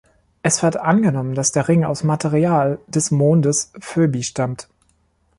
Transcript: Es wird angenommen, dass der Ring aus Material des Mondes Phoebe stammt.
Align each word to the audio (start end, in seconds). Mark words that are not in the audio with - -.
Es 0.41 0.63
wird 0.63 0.77
angenommen, 0.77 1.35
dass 1.35 1.51
der 1.51 1.67
Ring 1.67 1.83
aus 1.83 2.03
Material 2.03 2.79
des 2.87 3.11
Mondes 3.11 3.71
Phoebe 3.79 4.23
stammt. 4.23 4.67